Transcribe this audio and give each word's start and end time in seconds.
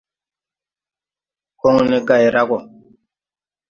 Kɔŋne 1.59 1.97
gay 2.07 2.25
ra 2.33 2.41
gɔ. 2.49 2.57